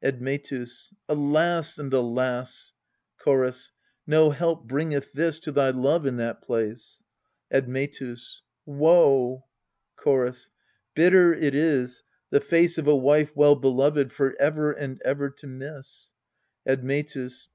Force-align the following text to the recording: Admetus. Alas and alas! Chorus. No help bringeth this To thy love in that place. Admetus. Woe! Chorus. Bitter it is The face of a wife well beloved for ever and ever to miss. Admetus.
Admetus. 0.00 0.94
Alas 1.08 1.76
and 1.76 1.92
alas! 1.92 2.72
Chorus. 3.18 3.72
No 4.06 4.30
help 4.30 4.64
bringeth 4.68 5.12
this 5.12 5.40
To 5.40 5.50
thy 5.50 5.70
love 5.70 6.06
in 6.06 6.18
that 6.18 6.40
place. 6.40 7.00
Admetus. 7.52 8.42
Woe! 8.64 9.44
Chorus. 9.96 10.50
Bitter 10.94 11.32
it 11.34 11.56
is 11.56 12.04
The 12.30 12.40
face 12.40 12.78
of 12.78 12.86
a 12.86 12.94
wife 12.94 13.34
well 13.34 13.56
beloved 13.56 14.12
for 14.12 14.40
ever 14.40 14.70
and 14.70 15.02
ever 15.04 15.28
to 15.30 15.48
miss. 15.48 16.10
Admetus. 16.64 17.48